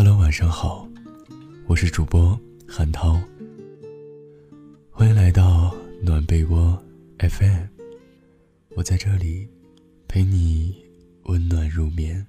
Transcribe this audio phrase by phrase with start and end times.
[0.00, 0.88] Hello，晚上好，
[1.66, 3.20] 我是主播韩涛。
[4.92, 6.80] 欢迎来到暖被窝
[7.18, 7.64] FM，
[8.76, 9.48] 我在这里
[10.06, 10.86] 陪你
[11.24, 12.24] 温暖入眠。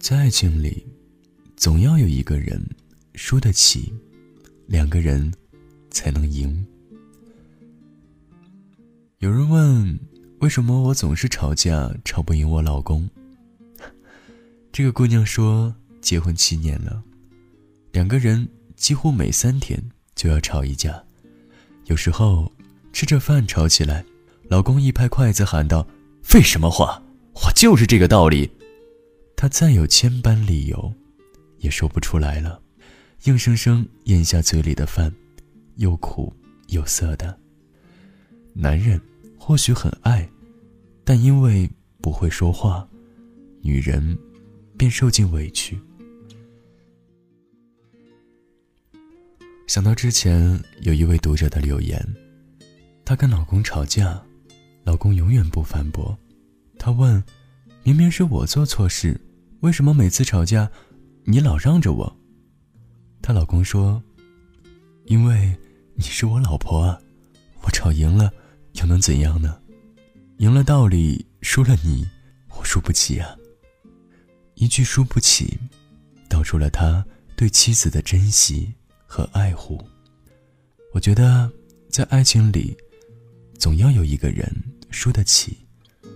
[0.00, 0.84] 在爱情里，
[1.54, 2.60] 总要有一个人
[3.14, 3.94] 输得起，
[4.66, 5.32] 两个人
[5.88, 6.66] 才能赢。
[9.24, 9.98] 有人问，
[10.40, 13.08] 为什么我总是吵架，吵不赢我老公？
[14.70, 17.02] 这个姑娘说，结婚七年了，
[17.90, 19.82] 两个人几乎每三天
[20.14, 21.02] 就要吵一架，
[21.86, 22.52] 有时候
[22.92, 24.04] 吃着饭吵起来，
[24.50, 25.88] 老公一拍筷子喊道
[26.22, 27.02] ：“废什么话，
[27.32, 28.50] 我就是这个道理。”
[29.38, 30.92] 她再有千般理由，
[31.60, 32.60] 也说不出来了，
[33.22, 35.10] 硬生生咽下嘴里的饭，
[35.76, 36.30] 又苦
[36.66, 37.34] 又涩的。
[38.52, 39.00] 男人。
[39.46, 40.26] 或许很爱，
[41.04, 42.88] 但因为不会说话，
[43.60, 44.18] 女人
[44.78, 45.78] 便受尽委屈。
[49.66, 52.02] 想到之前有一位读者的留言，
[53.04, 54.18] 她跟老公吵架，
[54.82, 56.16] 老公永远不反驳。
[56.78, 57.22] 她问
[57.84, 59.20] ：“明明是我做错事，
[59.60, 60.70] 为什么每次吵架
[61.24, 62.16] 你老让着我？”
[63.20, 64.02] 她老公说
[65.04, 65.54] ：“因为
[65.96, 66.98] 你是我老婆啊，
[67.60, 68.32] 我吵赢了。”
[68.74, 69.58] 又能怎样呢？
[70.38, 72.06] 赢了道理，输了你，
[72.50, 73.36] 我输不起啊。
[74.54, 75.58] 一句输不起，
[76.28, 77.04] 道出了他
[77.36, 78.72] 对妻子的珍惜
[79.06, 79.82] 和爱护。
[80.92, 81.50] 我觉得，
[81.88, 82.76] 在爱情里，
[83.58, 84.52] 总要有一个人
[84.90, 85.56] 输得起，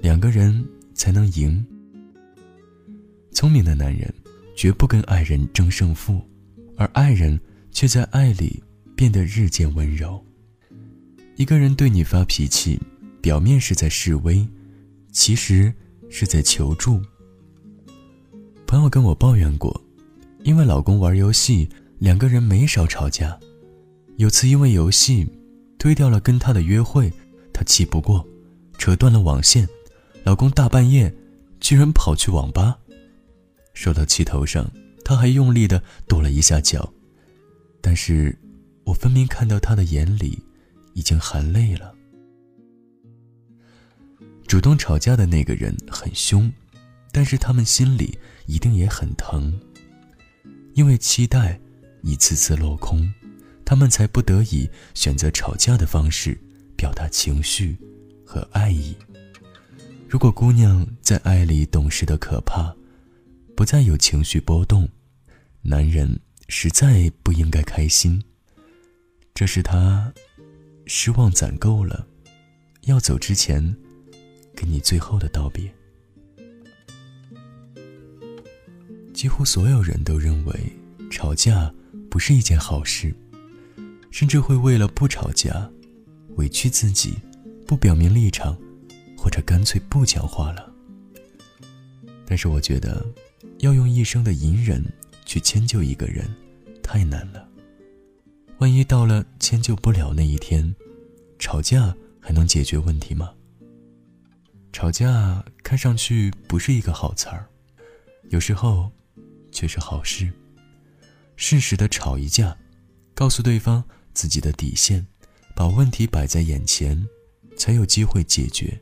[0.00, 1.64] 两个人才能赢。
[3.32, 4.12] 聪明的男人
[4.56, 6.20] 绝不跟爱人争胜负，
[6.76, 7.38] 而爱人
[7.70, 8.62] 却在爱里
[8.94, 10.24] 变得日渐温柔。
[11.36, 12.80] 一个人对你发脾气，
[13.20, 14.46] 表面是在示威，
[15.12, 15.70] 其实
[16.08, 16.98] 是在求助。
[18.66, 19.78] 朋友跟我抱怨过，
[20.44, 23.38] 因为老公玩游戏，两个人没少吵架。
[24.16, 25.28] 有次因为游戏
[25.78, 27.12] 推掉了跟他的约会，
[27.52, 28.26] 他气不过，
[28.78, 29.68] 扯断了网线，
[30.24, 31.14] 老公大半夜
[31.60, 32.78] 居然跑去网吧，
[33.74, 34.70] 受到气头上，
[35.04, 36.90] 他还用力的跺了一下脚，
[37.82, 38.34] 但是
[38.84, 40.38] 我分明看到他的眼里。
[40.96, 41.94] 已经含泪了。
[44.46, 46.50] 主动吵架的那个人很凶，
[47.12, 49.60] 但是他们心里一定也很疼。
[50.72, 51.60] 因为期待
[52.02, 53.12] 一次次落空，
[53.62, 56.38] 他们才不得已选择吵架的方式
[56.76, 57.76] 表达情绪
[58.24, 58.96] 和爱意。
[60.08, 62.74] 如果姑娘在爱里懂事的可怕，
[63.54, 64.88] 不再有情绪波动，
[65.60, 66.18] 男人
[66.48, 68.24] 实在不应该开心。
[69.34, 70.10] 这是他。
[70.86, 72.06] 失望攒够了，
[72.82, 73.76] 要走之前，
[74.54, 75.68] 给你最后的道别。
[79.12, 80.72] 几乎所有人都认为
[81.10, 81.72] 吵架
[82.08, 83.12] 不是一件好事，
[84.12, 85.68] 甚至会为了不吵架，
[86.36, 87.14] 委屈自己，
[87.66, 88.56] 不表明立场，
[89.18, 90.72] 或者干脆不讲话了。
[92.24, 93.04] 但是我觉得，
[93.58, 94.84] 要用一生的隐忍
[95.24, 96.32] 去迁就一个人，
[96.80, 97.45] 太难了。
[98.58, 100.74] 万一到了迁就不了那一天，
[101.38, 103.32] 吵架还能解决问题吗？
[104.72, 107.46] 吵架看上去不是一个好词儿，
[108.30, 108.90] 有时候
[109.52, 110.32] 却是好事。
[111.36, 112.56] 适时的吵一架，
[113.14, 113.84] 告诉对方
[114.14, 115.06] 自己的底线，
[115.54, 117.06] 把问题摆在眼前，
[117.58, 118.80] 才有机会解决。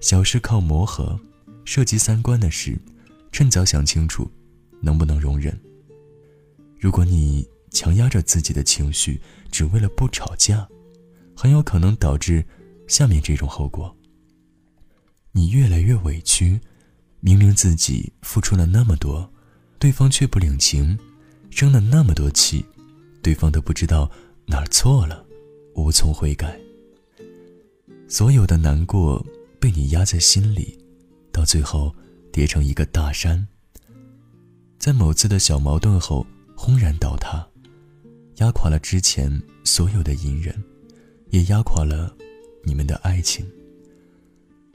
[0.00, 1.18] 小事靠磨合，
[1.64, 2.76] 涉及三观的事，
[3.30, 4.28] 趁早想清楚，
[4.80, 5.56] 能不能容忍。
[6.80, 9.20] 如果你，强压着自己的情绪，
[9.50, 10.68] 只为了不吵架，
[11.36, 12.44] 很有可能导致
[12.88, 13.96] 下面这种后果：
[15.32, 16.60] 你越来越委屈，
[17.20, 19.32] 明明自己付出了那么多，
[19.78, 20.98] 对方却不领情，
[21.50, 22.64] 生了那么多气，
[23.22, 24.10] 对方都不知道
[24.46, 25.24] 哪儿错了，
[25.74, 26.58] 无从悔改。
[28.08, 29.24] 所有的难过
[29.60, 30.76] 被你压在心里，
[31.30, 31.94] 到最后
[32.32, 33.46] 叠成一个大山，
[34.78, 37.46] 在某次的小矛盾后轰然倒塌。
[38.40, 39.30] 压垮了之前
[39.64, 40.54] 所有的隐忍，
[41.28, 42.14] 也压垮了
[42.64, 43.46] 你们的爱情。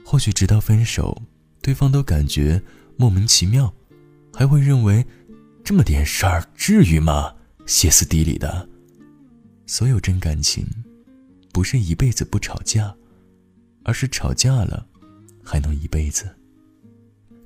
[0.04, 1.20] 或许直到分手，
[1.60, 2.62] 对方都感觉
[2.96, 3.72] 莫名其妙，
[4.32, 5.04] 还会认为
[5.64, 7.34] 这么点事儿至于吗？
[7.66, 8.68] 歇斯底里的。
[9.66, 10.64] 所有真感情，
[11.52, 12.94] 不是一辈子不吵架，
[13.82, 14.86] 而是吵架了
[15.42, 16.24] 还能一辈子。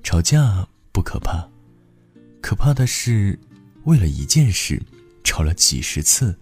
[0.02, 1.48] 吵架不可怕，
[2.42, 3.38] 可怕的是
[3.84, 4.82] 为了一件事。
[5.22, 6.38] 吵了几十次，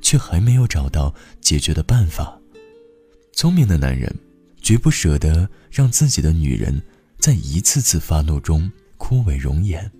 [0.00, 2.38] 却还没有找到解决的办法。
[3.32, 4.14] 聪明的男人
[4.60, 6.82] 绝不舍得让自己的女人
[7.18, 9.90] 在一次次发怒中枯萎容颜。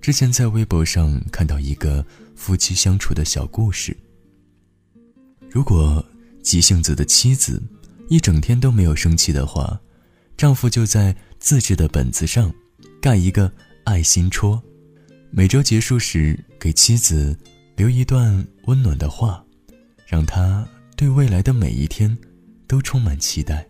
[0.00, 2.04] 之前在微博上看到一个
[2.34, 3.96] 夫妻相处的小故事。
[5.48, 6.04] 如果
[6.42, 7.62] 急性子的妻子
[8.08, 9.80] 一整天都没有生气的话，
[10.36, 12.52] 丈夫就在自制的本子上
[13.00, 13.50] 盖一个
[13.84, 14.62] 爱心戳，
[15.36, 17.36] 每周结束时给妻子
[17.74, 19.44] 留一段温暖的话，
[20.06, 20.64] 让她
[20.96, 22.16] 对未来的每一天
[22.68, 23.68] 都充满期待。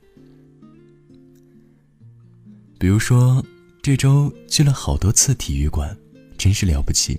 [2.79, 3.43] 比如说，
[3.81, 5.97] 这周去了好多次体育馆，
[6.37, 7.19] 真是了不起，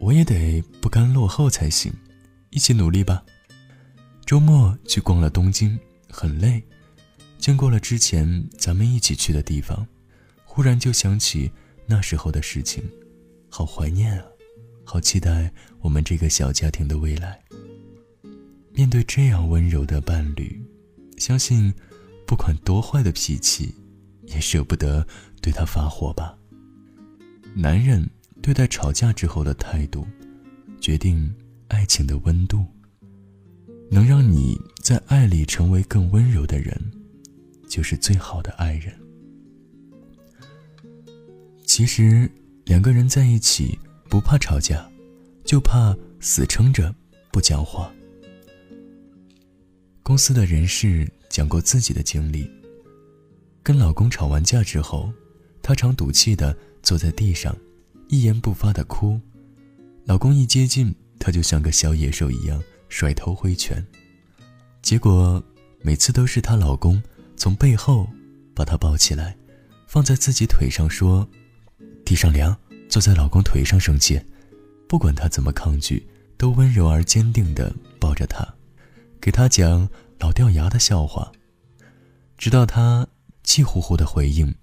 [0.00, 1.92] 我也得不甘落后才行，
[2.50, 3.22] 一起努力吧。
[4.24, 5.78] 周末去逛了东京，
[6.10, 6.60] 很累。
[7.38, 9.86] 经过了之前咱们一起去的地方，
[10.44, 11.52] 忽然就想起
[11.86, 12.82] 那时候的事情，
[13.56, 14.26] 好怀念啊，
[14.84, 15.50] 好期待
[15.80, 17.42] 我们这个小家庭的未来。
[18.74, 20.62] 面对这样温柔的伴侣，
[21.16, 21.72] 相信
[22.26, 23.74] 不管多坏的脾气，
[24.26, 25.06] 也舍不得
[25.40, 26.36] 对他发火吧。
[27.54, 28.06] 男人
[28.42, 30.06] 对待吵架之后的态度，
[30.78, 31.34] 决定
[31.68, 32.62] 爱情的温度。
[33.90, 36.78] 能让你在爱里成为更温柔的人。
[37.66, 38.94] 就是最好的爱人。
[41.64, 42.30] 其实，
[42.66, 43.78] 两个人在一起
[44.10, 44.90] 不怕吵架，
[45.44, 46.92] 就怕死撑着
[47.30, 47.94] 不讲话。
[50.02, 52.50] 公司的人事讲过自己的经历：
[53.62, 55.12] 跟老公吵完架之后，
[55.62, 57.56] 她常赌气的坐在地上，
[58.08, 59.20] 一言不发的哭。
[60.04, 63.84] 老公一接近，她就像个小野兽一样甩头挥拳。
[64.82, 65.40] 结果
[65.82, 67.00] 每次都是她老公。
[67.36, 68.08] 从背后
[68.54, 69.36] 把她抱起来，
[69.86, 71.28] 放在自己腿上，说
[72.06, 72.56] ：“地上凉，
[72.88, 74.18] 坐在老公腿上生气。”
[74.88, 76.06] 不管他怎么抗拒，
[76.38, 78.46] 都温柔而坚定地抱着她，
[79.20, 79.88] 给她讲
[80.20, 81.32] 老掉牙的笑话，
[82.38, 83.08] 直到她
[83.42, 84.54] 气呼呼地回应：“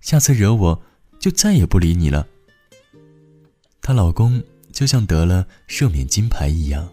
[0.00, 0.82] 下次惹我，
[1.20, 2.26] 就再也不理你了。”
[3.82, 6.88] 她老公就像得了赦免金牌一样，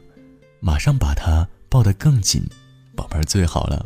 [0.59, 2.43] 马上把她抱得更紧，
[2.97, 3.85] 宝贝儿最好了。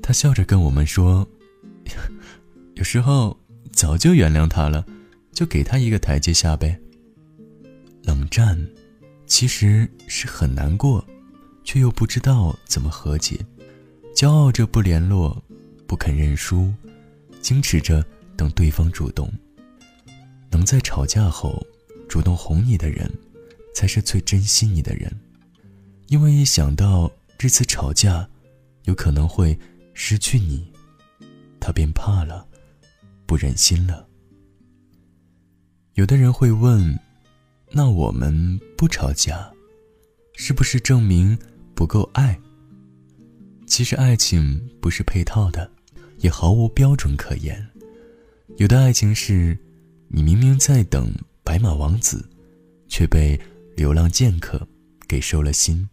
[0.00, 1.28] 他笑着跟我们说
[2.74, 3.36] ：“有时候
[3.72, 4.86] 早就原谅他了，
[5.32, 6.78] 就给他一个台阶下呗。”
[8.02, 8.58] 冷战
[9.26, 11.04] 其实是很难过，
[11.64, 13.38] 却又不知道怎么和解，
[14.14, 15.42] 骄傲着不联络，
[15.86, 16.72] 不肯认输，
[17.42, 18.04] 矜持着
[18.36, 19.30] 等对方主动。
[20.50, 21.64] 能在吵架后
[22.08, 23.10] 主动哄你的人，
[23.74, 25.14] 才是最珍惜你的人，
[26.08, 28.28] 因为一想到这次吵架
[28.84, 29.58] 有可能会……
[29.92, 30.72] 失去你，
[31.60, 32.46] 他便怕了，
[33.26, 34.08] 不忍心了。
[35.94, 36.98] 有的人会问：
[37.70, 39.50] 那我们不吵架，
[40.34, 41.38] 是不是证明
[41.74, 42.38] 不够爱？
[43.66, 45.70] 其实爱情不是配套的，
[46.18, 47.66] 也毫无标准可言。
[48.56, 49.58] 有的爱情是，
[50.08, 52.28] 你明明在等白马王子，
[52.88, 53.40] 却被
[53.76, 54.66] 流浪剑客
[55.06, 55.88] 给收了心；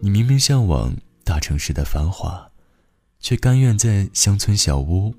[0.00, 2.48] 你明明向往大城市的繁华。
[3.24, 5.14] 却甘愿在乡村小屋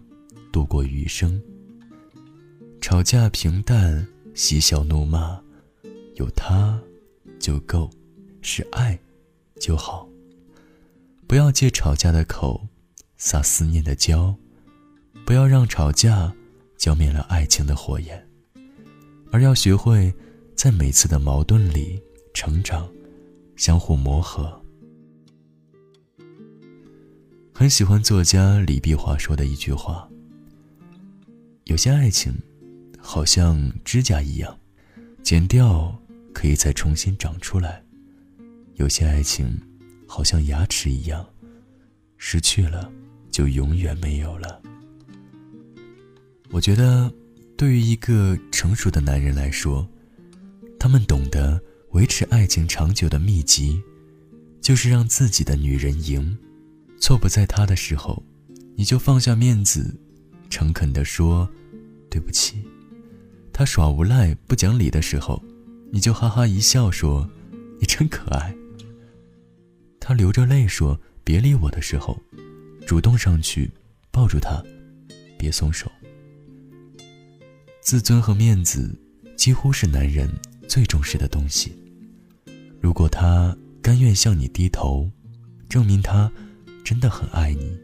[0.51, 1.41] 度过余生。
[2.83, 5.41] 吵架平淡，嬉笑怒骂，
[6.15, 6.77] 有他
[7.39, 7.89] 就够，
[8.41, 8.99] 是爱
[9.57, 10.05] 就好。
[11.25, 12.67] 不要借吵架的口
[13.15, 14.35] 撒思念的娇，
[15.25, 16.35] 不要让吵架
[16.75, 18.27] 浇灭了爱情的火焰，
[19.31, 20.13] 而要学会
[20.53, 21.97] 在每次的矛盾里
[22.33, 22.91] 成长，
[23.55, 24.61] 相互磨合。
[27.53, 30.09] 很喜欢作家李碧华说的一句话
[31.63, 32.33] ：“有些爱情，
[33.05, 34.57] 好像指甲一样，
[35.21, 35.93] 剪掉
[36.33, 37.83] 可以再重新长出来；
[38.75, 39.59] 有些爱情，
[40.07, 41.23] 好像牙齿一样，
[42.17, 42.89] 失去了
[43.29, 44.61] 就永远没有了。”
[46.49, 47.13] 我觉得，
[47.57, 49.87] 对于一个成熟的男人来说，
[50.79, 53.81] 他们懂得维持爱情长久的秘籍，
[54.61, 56.35] 就是让自己的女人赢。
[56.99, 58.23] 错不在他的时候，
[58.75, 59.93] 你就放下面子，
[60.49, 61.47] 诚恳地说
[62.09, 62.63] 对不起。
[63.53, 65.41] 他耍无赖不讲理的时候，
[65.91, 67.29] 你就哈哈一笑说
[67.79, 68.53] 你真可爱。
[69.99, 72.19] 他流着泪说别理我的时候，
[72.85, 73.71] 主动上去
[74.11, 74.61] 抱住他，
[75.37, 75.89] 别松手。
[77.79, 78.93] 自尊和面子
[79.37, 80.29] 几乎是男人
[80.67, 81.71] 最重视的东西。
[82.81, 85.09] 如果他甘愿向你低头，
[85.69, 86.29] 证明他。
[86.83, 87.79] 真的很爱你。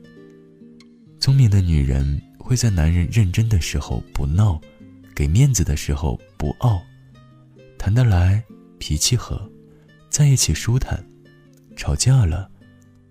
[1.21, 4.59] 聪明的女人会在男人认真的时候不闹，
[5.19, 6.81] 给面子的时候不傲，
[7.77, 8.41] 谈得来，
[8.77, 9.51] 脾气和，
[10.09, 11.05] 在一起舒坦，
[11.75, 12.49] 吵架了，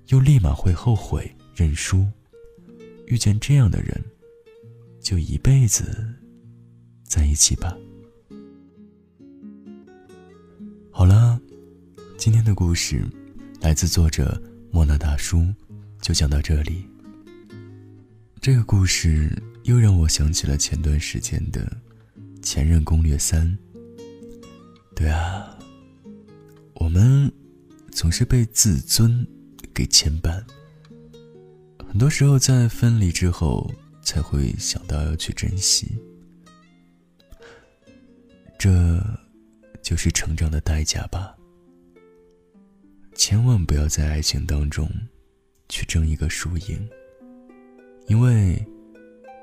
[0.07, 2.09] 又立马会后悔，认输。
[3.09, 4.03] 遇见这样的人，
[5.03, 6.15] 就一辈子
[7.05, 7.77] 在一起吧。
[10.91, 11.39] 好了，
[12.17, 13.05] 今天的故事
[13.61, 15.47] 来自作者莫那大叔，
[16.01, 16.89] 就讲到这里。
[18.41, 19.31] 这个故事
[19.65, 21.61] 又让我想起了前段时间的
[22.49, 23.47] 《前任攻略三》。
[24.97, 25.59] 对啊，
[26.77, 27.31] 我们
[27.93, 29.27] 总是被自尊
[29.75, 30.43] 给牵绊。
[31.87, 35.99] 很多时候，在分离之后，才会想到要去珍惜。
[38.59, 38.99] 这，
[39.83, 41.37] 就是成长的代价吧。
[43.15, 44.91] 千万不要在爱情当中，
[45.69, 46.89] 去争一个输赢。
[48.07, 48.67] 因为，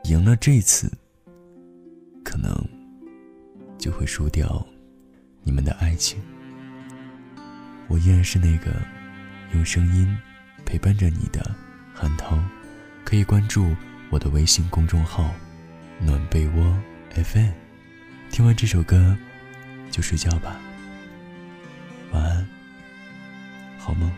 [0.05, 0.91] 赢了这次，
[2.23, 2.51] 可能，
[3.85, 4.65] 就会输掉，
[5.43, 6.19] 你们的爱情。
[7.87, 8.81] 我依然是那个，
[9.53, 10.17] 用声音，
[10.65, 11.55] 陪伴着你的。
[11.93, 12.35] 韩涛，
[13.03, 13.75] 可以关注
[14.09, 15.31] 我的微信公众号
[16.01, 16.75] “暖被窝
[17.11, 17.51] FM”。
[18.31, 19.15] 听完这首歌，
[19.91, 20.59] 就睡觉吧。
[22.11, 22.49] 晚安，
[23.77, 24.11] 好梦。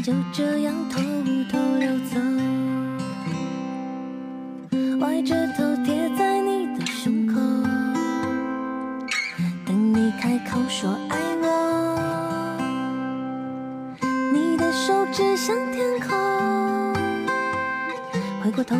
[0.00, 1.00] 就这样偷
[1.50, 2.20] 偷溜走。
[5.00, 7.34] 歪着头贴在你的胸口，
[9.66, 11.46] 等你开口说爱我。
[14.32, 16.16] 你的手指向天空，
[18.42, 18.76] 回过头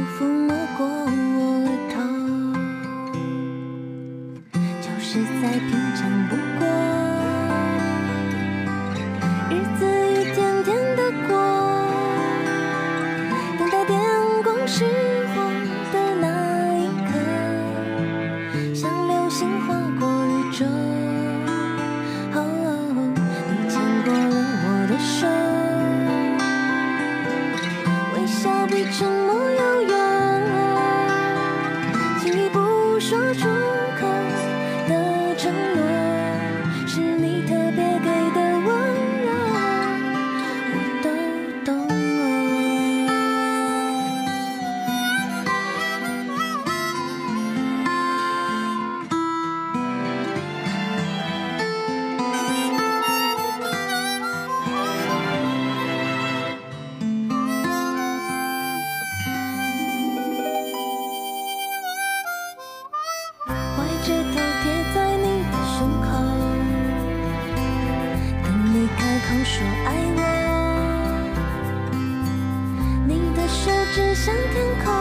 [73.99, 74.95] 指向天空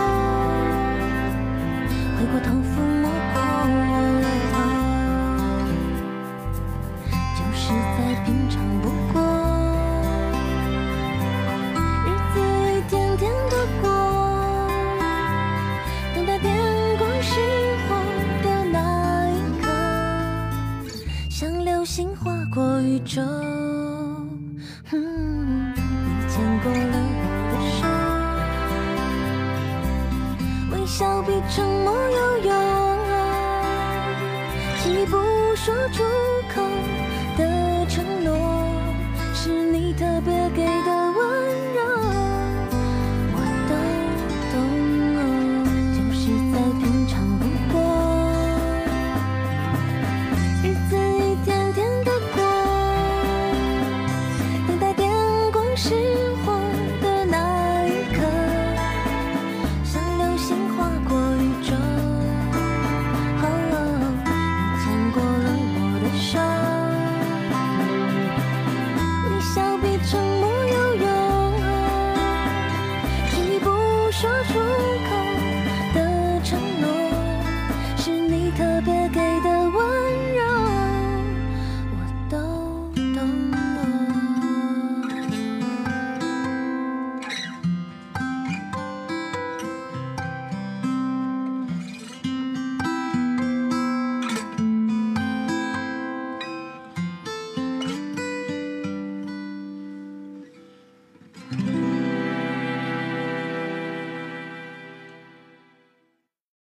[2.17, 3.35] 回过头抚摸过
[3.69, 4.53] 我额头
[7.35, 7.61] 就是
[7.95, 9.15] 再平常不过
[12.07, 12.35] 日子
[12.73, 13.85] 一天天的过。
[16.15, 16.47] 等待电
[16.97, 17.29] 光石
[17.87, 17.89] 火
[18.41, 18.75] 的那
[19.29, 19.63] 一刻
[21.29, 23.56] 像流星划过宇宙。